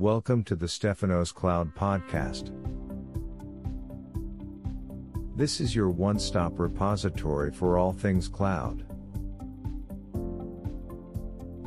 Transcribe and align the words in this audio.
Welcome 0.00 0.44
to 0.44 0.54
the 0.54 0.66
Stefanos 0.66 1.34
Cloud 1.34 1.74
Podcast. 1.74 2.52
This 5.36 5.60
is 5.60 5.74
your 5.74 5.90
one 5.90 6.20
stop 6.20 6.56
repository 6.56 7.50
for 7.50 7.76
all 7.76 7.92
things 7.92 8.28
cloud. 8.28 8.84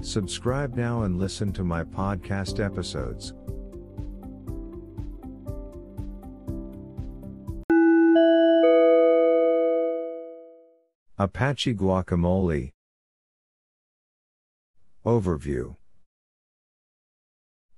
Subscribe 0.01 0.75
now 0.77 1.01
and 1.01 1.19
listen 1.19 1.51
to 1.51 1.65
my 1.65 1.83
podcast 1.83 2.63
episodes. 2.63 3.33
Apache 11.17 11.75
Guacamole 11.75 12.71
Overview 15.05 15.75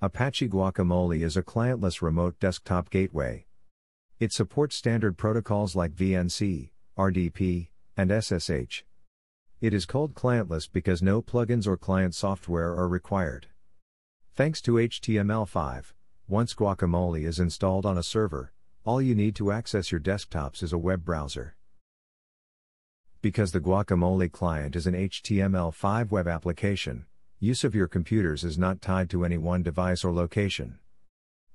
Apache 0.03 0.49
Guacamole 0.49 1.21
is 1.21 1.37
a 1.37 1.41
clientless 1.41 2.01
remote 2.01 2.37
desktop 2.37 2.89
gateway. 2.89 3.45
It 4.19 4.33
supports 4.33 4.75
standard 4.75 5.17
protocols 5.17 5.77
like 5.77 5.93
VNC, 5.95 6.71
RDP, 6.97 7.69
and 7.95 8.11
SSH. 8.11 8.83
It 9.61 9.73
is 9.73 9.85
called 9.85 10.13
clientless 10.13 10.67
because 10.69 11.01
no 11.01 11.21
plugins 11.21 11.65
or 11.65 11.77
client 11.77 12.15
software 12.15 12.75
are 12.75 12.89
required. 12.89 13.47
Thanks 14.35 14.59
to 14.63 14.73
HTML5, 14.73 15.93
once 16.27 16.53
Guacamole 16.53 17.25
is 17.25 17.39
installed 17.39 17.85
on 17.85 17.97
a 17.97 18.03
server, 18.03 18.51
all 18.83 19.01
you 19.01 19.15
need 19.15 19.37
to 19.37 19.53
access 19.53 19.89
your 19.89 20.01
desktops 20.01 20.61
is 20.61 20.73
a 20.73 20.77
web 20.77 21.05
browser. 21.05 21.55
Because 23.21 23.53
the 23.53 23.61
Guacamole 23.61 24.29
client 24.29 24.75
is 24.75 24.85
an 24.85 24.95
HTML5 24.95 26.11
web 26.11 26.27
application, 26.27 27.05
use 27.43 27.65
of 27.65 27.75
your 27.75 27.89
computers 27.89 28.45
is 28.45 28.57
not 28.57 28.81
tied 28.81 29.09
to 29.09 29.25
any 29.25 29.37
one 29.37 29.61
device 29.61 30.05
or 30.05 30.13
location. 30.13 30.79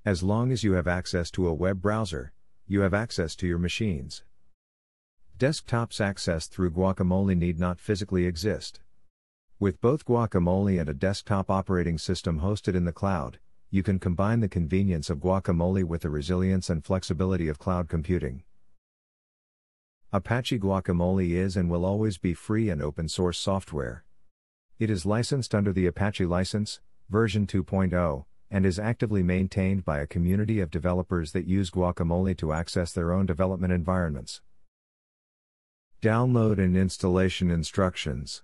As 0.05 0.21
long 0.21 0.51
as 0.51 0.63
you 0.63 0.73
have 0.73 0.87
access 0.87 1.31
to 1.31 1.47
a 1.47 1.53
web 1.53 1.81
browser, 1.81 2.31
you 2.67 2.81
have 2.81 2.93
access 2.93 3.35
to 3.37 3.47
your 3.47 3.57
machines. 3.57 4.23
Desktops 5.39 5.99
accessed 5.99 6.49
through 6.49 6.69
Guacamole 6.69 7.35
need 7.35 7.59
not 7.59 7.79
physically 7.79 8.27
exist. 8.27 8.81
With 9.59 9.81
both 9.81 10.05
Guacamole 10.05 10.79
and 10.79 10.89
a 10.89 10.93
desktop 10.93 11.49
operating 11.49 11.97
system 11.97 12.39
hosted 12.39 12.75
in 12.75 12.85
the 12.85 12.91
cloud, 12.91 13.39
you 13.71 13.81
can 13.81 13.97
combine 13.97 14.41
the 14.41 14.47
convenience 14.47 15.09
of 15.09 15.17
Guacamole 15.17 15.83
with 15.83 16.01
the 16.01 16.11
resilience 16.11 16.69
and 16.69 16.85
flexibility 16.85 17.47
of 17.47 17.57
cloud 17.57 17.89
computing. 17.89 18.43
Apache 20.13 20.59
Guacamole 20.59 21.31
is 21.31 21.57
and 21.57 21.67
will 21.67 21.83
always 21.83 22.19
be 22.19 22.35
free 22.35 22.69
and 22.69 22.79
open 22.79 23.09
source 23.09 23.39
software. 23.39 24.03
It 24.79 24.89
is 24.89 25.05
licensed 25.05 25.53
under 25.53 25.73
the 25.73 25.87
Apache 25.87 26.25
License, 26.25 26.79
version 27.09 27.45
2.0, 27.45 28.23
and 28.49 28.65
is 28.65 28.79
actively 28.79 29.21
maintained 29.21 29.83
by 29.83 29.99
a 29.99 30.07
community 30.07 30.61
of 30.61 30.71
developers 30.71 31.33
that 31.33 31.45
use 31.45 31.69
Guacamole 31.69 32.37
to 32.37 32.53
access 32.53 32.93
their 32.93 33.11
own 33.11 33.25
development 33.25 33.73
environments. 33.73 34.39
Download 36.01 36.59
and 36.59 36.77
installation 36.77 37.51
instructions 37.51 38.41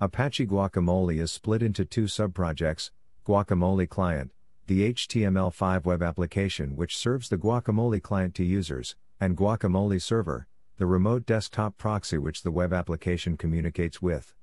Apache 0.00 0.48
Guacamole 0.48 1.20
is 1.20 1.30
split 1.30 1.62
into 1.62 1.84
two 1.84 2.06
subprojects 2.06 2.90
Guacamole 3.24 3.88
Client, 3.88 4.32
the 4.66 4.92
HTML5 4.92 5.84
web 5.84 6.02
application 6.02 6.74
which 6.74 6.98
serves 6.98 7.28
the 7.28 7.38
Guacamole 7.38 8.02
client 8.02 8.34
to 8.34 8.44
users, 8.44 8.96
and 9.20 9.36
Guacamole 9.36 10.02
Server, 10.02 10.48
the 10.76 10.86
remote 10.86 11.24
desktop 11.24 11.78
proxy 11.78 12.18
which 12.18 12.42
the 12.42 12.50
web 12.50 12.72
application 12.72 13.36
communicates 13.36 14.02
with. 14.02 14.34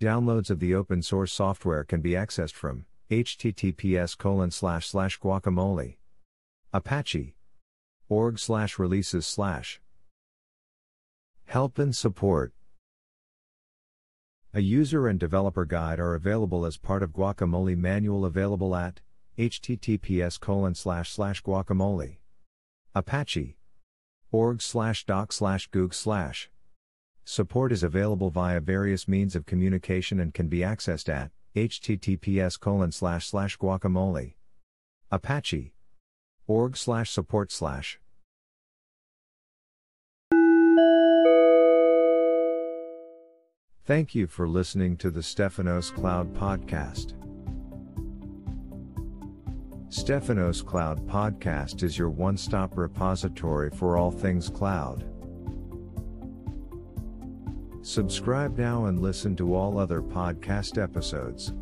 Downloads 0.00 0.50
of 0.50 0.58
the 0.58 0.74
open 0.74 1.02
source 1.02 1.32
software 1.32 1.84
can 1.84 2.00
be 2.00 2.10
accessed 2.10 2.54
from 2.54 2.86
https 3.10 4.16
guacamole 5.20 5.96
apache 6.72 7.36
org 8.08 8.38
slash 8.38 8.78
releases 8.78 9.26
slash. 9.26 9.80
Help 11.44 11.78
and 11.78 11.94
support. 11.94 12.52
A 14.54 14.60
user 14.60 15.06
and 15.06 15.20
developer 15.20 15.64
guide 15.64 16.00
are 16.00 16.14
available 16.14 16.66
as 16.66 16.76
part 16.76 17.02
of 17.02 17.12
guacamole 17.12 17.76
manual 17.76 18.24
available 18.24 18.74
at 18.74 19.00
https 19.38 20.38
guacamole 21.42 22.16
apache 22.94 23.56
org 24.32 24.60
slash 24.60 25.04
doc 25.06 25.32
slash 25.32 25.68
goog 25.68 25.94
slash. 25.94 26.50
Support 27.24 27.70
is 27.70 27.84
available 27.84 28.30
via 28.30 28.60
various 28.60 29.06
means 29.06 29.36
of 29.36 29.46
communication 29.46 30.18
and 30.18 30.34
can 30.34 30.48
be 30.48 30.58
accessed 30.58 31.08
at 31.08 31.30
https 31.54 32.58
colon 32.58 32.90
slash 32.90 33.26
slash 33.26 33.58
guacamole 33.58 34.32
apache 35.10 35.74
org 36.46 36.76
slash 36.76 37.10
support 37.10 37.52
slash 37.52 38.00
Thank 43.84 44.14
you 44.14 44.28
for 44.28 44.48
listening 44.48 44.96
to 44.98 45.10
the 45.10 45.20
Stefanos 45.20 45.92
Cloud 45.92 46.32
Podcast. 46.34 47.14
Stefanos 49.92 50.64
Cloud 50.64 51.06
Podcast 51.06 51.82
is 51.82 51.98
your 51.98 52.08
one 52.08 52.38
stop 52.38 52.78
repository 52.78 53.68
for 53.68 53.98
all 53.98 54.10
things 54.10 54.48
cloud. 54.48 55.04
Subscribe 57.82 58.56
now 58.56 58.86
and 58.86 59.02
listen 59.02 59.36
to 59.36 59.54
all 59.54 59.78
other 59.78 60.00
podcast 60.00 60.82
episodes. 60.82 61.52